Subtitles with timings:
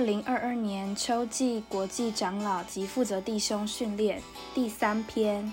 [0.00, 4.22] 零二二年秋季国际长老及负责弟兄训练
[4.54, 5.52] 第三篇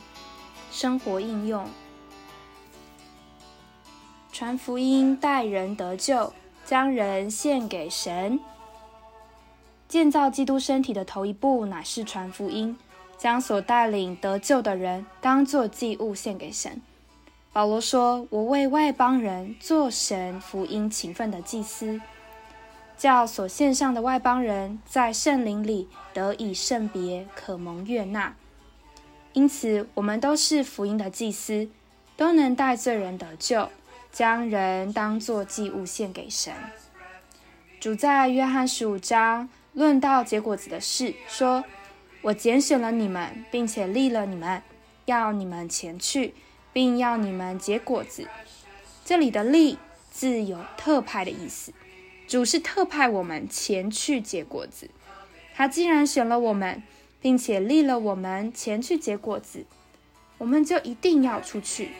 [0.71, 1.67] 生活应用：
[4.31, 6.33] 传福音带人得救，
[6.65, 8.39] 将人献给神。
[9.87, 12.77] 建造基督身体的头一步乃是传福音，
[13.17, 16.81] 将所带领得救的人当作祭物献给神。
[17.53, 21.99] 保罗说：“我为外邦人做神福音勤奋的祭司。”
[22.97, 28.35] 叫所献上的外邦人在圣灵里得以圣别，可蒙悦纳。
[29.33, 31.69] 因此，我们都是福音的祭司，
[32.15, 33.69] 都能带罪人得救，
[34.11, 36.51] 将人当作祭物献给神。
[37.79, 41.63] 主在约翰十五章论到结果子的事，说
[42.23, 44.63] ：“我拣选了你们，并且立了你们，
[45.05, 46.33] 要你们前去，
[46.73, 48.27] 并要你们结果子。”
[49.05, 49.77] 这里的“立”
[50.11, 51.71] 字有特派的意思。
[52.27, 54.89] 主是特派我们前去结果子，
[55.55, 56.83] 他既然选了我们，
[57.21, 59.65] 并且立了我们前去结果子，
[60.37, 61.91] 我们就一定要出去，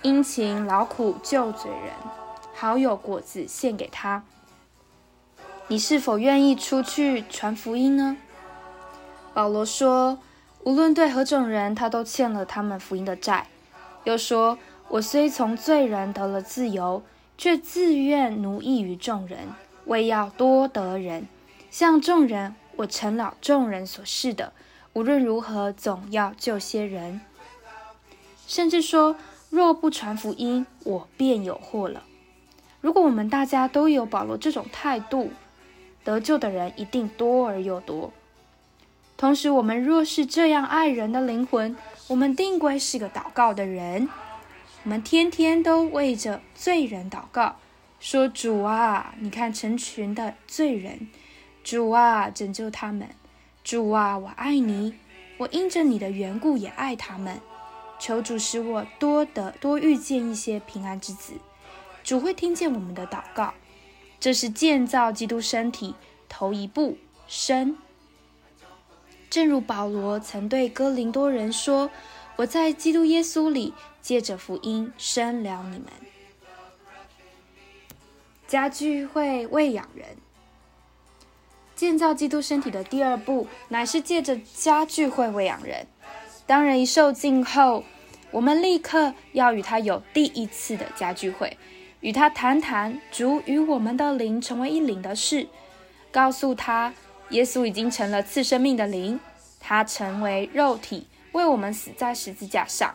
[0.00, 1.92] 殷勤劳苦救罪人，
[2.54, 4.24] 好有果子献给他。
[5.68, 8.16] 你是否愿意出去传福音呢？
[9.34, 10.18] 保罗说，
[10.62, 13.48] 无论对何种人，他都欠了他们福音的债。
[14.04, 14.58] 又说，
[14.88, 17.02] 我虽从罪人得了自由。
[17.36, 19.48] 却自愿奴役于众人，
[19.86, 21.26] 为要多得人。
[21.70, 24.52] 像众人，我成了众人所示的。
[24.92, 27.20] 无论如何，总要救些人。
[28.46, 29.16] 甚至说，
[29.50, 32.04] 若不传福音，我便有祸了。
[32.80, 35.32] 如果我们大家都有保罗这种态度，
[36.04, 38.12] 得救的人一定多而又多。
[39.16, 41.76] 同时，我们若是这样爱人的灵魂，
[42.08, 44.08] 我们定归是个祷告的人。
[44.84, 47.56] 我们天天都为着罪人祷告，
[47.98, 51.08] 说：“主啊，你看成群的罪人，
[51.62, 53.08] 主啊，拯救他们，
[53.64, 54.94] 主啊，我爱你，
[55.38, 57.40] 我因着你的缘故也爱他们。
[57.98, 61.32] 求主使我多得多遇见一些平安之子。
[62.02, 63.54] 主会听见我们的祷告，
[64.20, 65.94] 这是建造基督身体
[66.28, 67.78] 头一步生。
[69.30, 71.88] 正如保罗曾对哥林多人说
[72.36, 73.72] ：“我在基督耶稣里。”
[74.04, 75.86] 借着福音生了你们，
[78.46, 80.18] 家聚会喂养人，
[81.74, 85.86] 建造基督身体的第二步，乃是借着家聚会喂养人。
[86.44, 87.82] 当人一受尽后，
[88.30, 91.56] 我们立刻要与他有第一次的家聚会，
[92.00, 95.48] 与他谈谈主与我们的灵成为一灵的事，
[96.12, 96.92] 告诉他
[97.30, 99.18] 耶稣已经成了赐生命的灵，
[99.58, 102.94] 他成为肉体，为我们死在十字架上。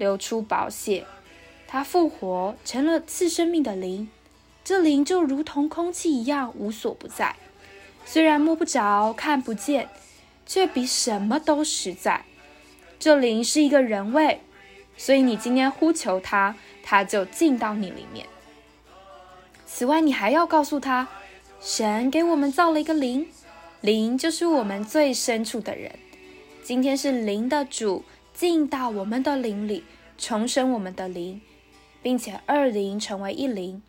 [0.00, 1.04] 流出宝血，
[1.68, 4.08] 他复活成了赐生命的灵，
[4.64, 7.36] 这灵就如同空气一样无所不在，
[8.06, 9.90] 虽然摸不着、看不见，
[10.46, 12.24] 却比什么都实在。
[12.98, 14.40] 这灵是一个人位，
[14.96, 18.26] 所以你今天呼求他，他就进到你里面。
[19.66, 21.08] 此外，你还要告诉他，
[21.60, 23.28] 神给我们造了一个灵，
[23.82, 25.92] 灵就是我们最深处的人。
[26.62, 28.02] 今天是灵的主。
[28.40, 29.84] 进到我们的灵里，
[30.16, 31.42] 重生我们的灵，
[32.00, 33.82] 并且二灵成为一灵。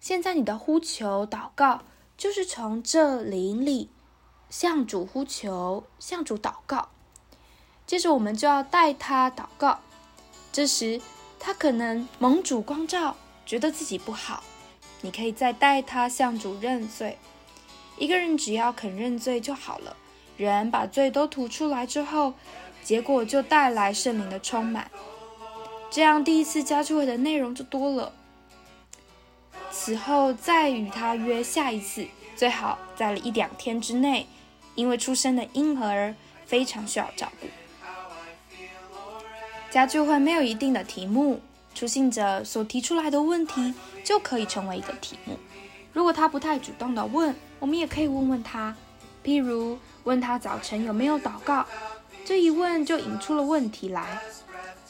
[0.00, 1.82] 现在你的呼求祷告，
[2.16, 3.90] 就是从这灵里
[4.48, 6.88] 向主呼求，向主祷告。
[7.86, 9.80] 接着我们就要带他祷告。
[10.50, 10.98] 这时
[11.38, 14.42] 他可能蒙主光照，觉得自己不好，
[15.02, 17.18] 你可以再带他向主认罪。
[17.98, 19.94] 一个人只要肯认罪就好了。
[20.38, 22.32] 人把罪都吐出来之后。
[22.82, 24.90] 结果就带来圣灵的充满，
[25.90, 28.12] 这样第一次家聚会的内容就多了。
[29.70, 34.26] 此后再与他约下一次，最好在一两天之内，
[34.74, 36.14] 因为出生的婴儿
[36.46, 37.46] 非常需要照顾。
[39.70, 41.42] 家聚会没有一定的题目，
[41.74, 45.38] 出信者所提出来的问题就可以成为一个题目。
[45.92, 48.74] 如果他不太主动的问，我们也可以问问他，
[49.22, 51.66] 譬如问他早晨有没有祷告。
[52.28, 54.20] 这一问就引出了问题来。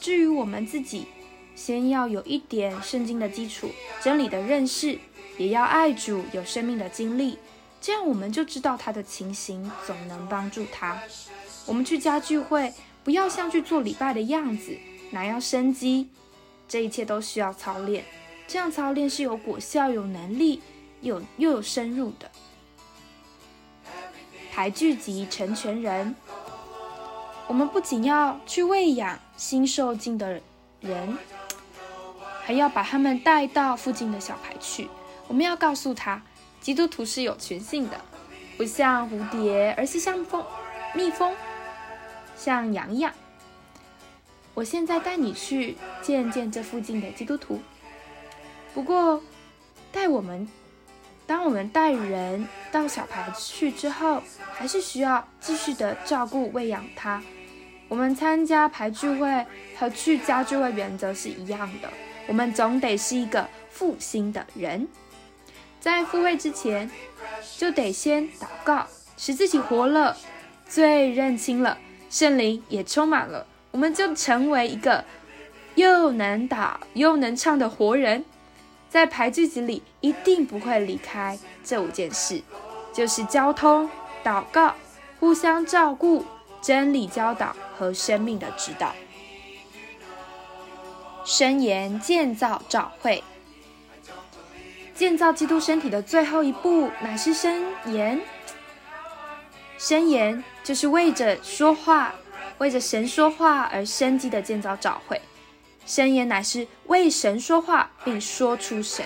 [0.00, 1.06] 至于我们自己，
[1.54, 3.70] 先要有一点圣经的基础、
[4.02, 4.98] 真理的认识，
[5.36, 7.38] 也要爱主、有生命的经历，
[7.80, 11.00] 这样我们就知道他的情形，总能帮助他。
[11.64, 12.74] 我们去家聚会，
[13.04, 14.76] 不要像去做礼拜的样子，
[15.12, 16.08] 哪要生机。
[16.66, 18.04] 这一切都需要操练，
[18.48, 20.60] 这样操练是有果效、有能力、
[21.02, 22.28] 有又有深入的。
[24.50, 26.16] 排聚集成全人。
[27.48, 30.40] 我们不仅要去喂养新受精的
[30.80, 31.16] 人，
[32.42, 34.86] 还要把他们带到附近的小排去。
[35.26, 36.22] 我们要告诉他，
[36.60, 37.98] 基督徒是有群性的，
[38.58, 40.44] 不像蝴蝶，而是像蜂、
[40.94, 41.34] 蜜蜂，
[42.36, 43.12] 像羊一样。
[44.52, 47.60] 我现在带你去见见这附近的基督徒。
[48.74, 49.22] 不过，
[49.90, 50.46] 带我们，
[51.26, 54.22] 当我们带人到小排去之后，
[54.52, 57.22] 还是需要继续的照顾喂养他。
[57.88, 59.46] 我们参加排聚会
[59.78, 61.88] 和去家聚会原则是一样的，
[62.26, 64.86] 我们总得是一个复兴的人，
[65.80, 66.90] 在复会之前，
[67.56, 68.86] 就得先祷告，
[69.16, 70.16] 使自己活了，
[70.68, 71.78] 最认清了，
[72.10, 75.04] 圣灵也充满了，我们就成为一个
[75.74, 78.24] 又能打又能唱的活人。
[78.90, 82.42] 在排剧集里，一定不会离开这五件事，
[82.92, 83.88] 就是交通、
[84.24, 84.74] 祷告、
[85.20, 86.24] 互相照顾、
[86.60, 88.94] 真理教导和生命的指导。
[91.24, 93.22] 申言建造教会，
[94.94, 98.20] 建造基督身体的最后一步乃是申言。
[99.76, 102.14] 申言就是为着说话，
[102.58, 105.20] 为着神说话而生机的建造教会。
[105.86, 109.04] 申言乃是为神说话，并说出神，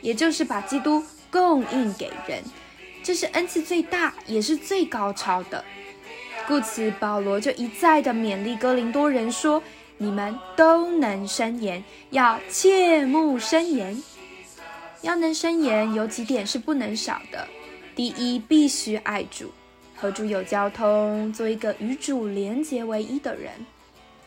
[0.00, 2.42] 也就是把基督供应给人，
[3.02, 5.64] 这是恩赐最大，也是最高超的。
[6.46, 9.62] 故此，保罗就一再的勉励哥林多人说
[9.98, 14.02] ：“你们都能申言，要切勿申言。
[15.02, 17.46] 要能申言，有几点是不能少的。
[17.94, 19.50] 第一，必须爱主，
[19.96, 23.52] 和主有交通，做一个与主连结为一的人。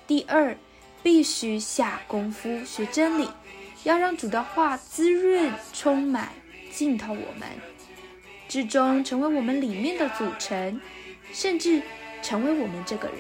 [0.08, 0.56] 第二。”
[1.04, 3.28] 必须下功夫学真理，
[3.84, 6.30] 要让主的话滋润、充满、
[6.72, 7.46] 浸透我们，
[8.48, 10.80] 最终成为我们里面的组成，
[11.34, 11.82] 甚至
[12.24, 13.18] 成为我们这个人。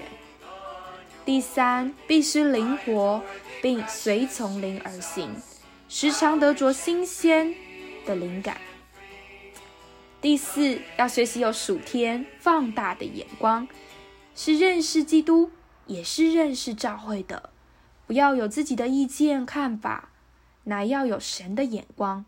[1.26, 3.22] 第三，必须灵活，
[3.62, 5.36] 并随从灵而行，
[5.88, 7.54] 时常得着新鲜
[8.06, 8.58] 的灵感。
[10.20, 13.68] 第四，要学习有属天放大的眼光，
[14.36, 15.52] 是认识基督，
[15.86, 17.50] 也是认识教会的。
[18.08, 20.10] 不要有自己的意见看法，
[20.64, 22.26] 乃要有神的眼光。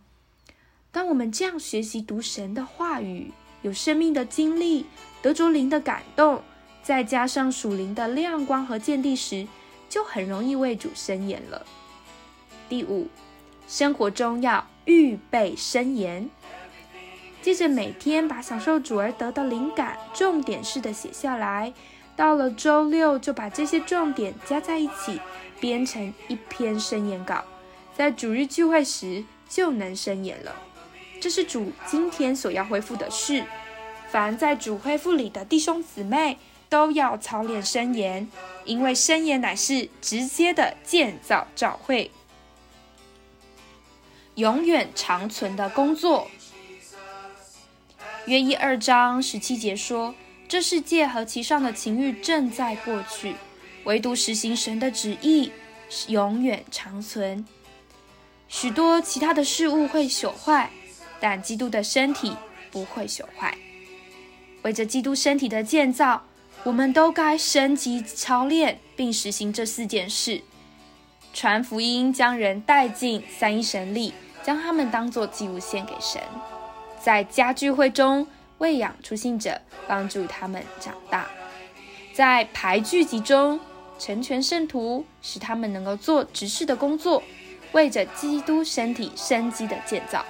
[0.91, 3.31] 当我们这样学习读神的话语，
[3.61, 4.85] 有生命的经历，
[5.21, 6.41] 得着灵的感动，
[6.85, 9.47] 再加上属灵的亮光和见地时，
[9.89, 11.65] 就很容易为主伸言了。
[12.69, 13.07] 第五，
[13.67, 16.29] 生活中要预备伸言，
[17.41, 21.73] 接着每天把享受主而得的灵感重点式的写下来，
[22.15, 25.19] 到了周六就把这些重点加在一起。
[25.57, 27.43] 编成一篇申言稿，
[27.95, 30.53] 在主日聚会时就能申言了。
[31.21, 33.43] 这是主今天所要恢复的事。
[34.09, 36.37] 凡在主恢复里的弟兄姊妹
[36.69, 38.27] 都要操练申言，
[38.63, 42.11] 因为申言乃是直接的建造召会，
[44.35, 46.29] 永远长存的工作。
[48.25, 50.15] 约一二章十七节说
[50.49, 53.35] ：“这世界和其上的情欲正在过去。”
[53.85, 55.51] 唯独实行神的旨意，
[56.07, 57.45] 永远长存。
[58.47, 60.71] 许多其他的事物会朽坏，
[61.19, 62.35] 但基督的身体
[62.71, 63.55] 不会朽坏。
[64.63, 66.25] 为着基督身体的建造，
[66.65, 70.41] 我们都该升级操练，并实行这四件事：
[71.31, 74.11] 传福音，将人带进三一神力，
[74.41, 76.19] 将他们当作祭物献给神；
[76.99, 78.25] 在家聚会中
[78.57, 81.27] 喂养出信者，帮助他们长大；
[82.13, 83.59] 在排聚集中。
[83.97, 87.23] 成全圣徒，使他们能够做执事的工作，
[87.71, 90.25] 为着基督身体生机的建造。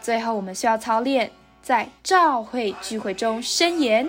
[0.00, 1.30] 最后，我们需要操练
[1.62, 4.08] 在召会聚会中申言，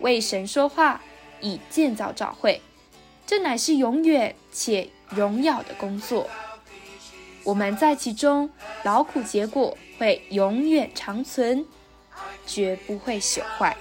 [0.00, 1.00] 为神说话，
[1.40, 2.60] 以建造召会。
[3.26, 6.28] 这乃是永远且荣耀的工作。
[7.42, 8.50] 我们在其中
[8.84, 11.64] 劳苦，结果会永远长存，
[12.46, 13.76] 绝不会朽坏。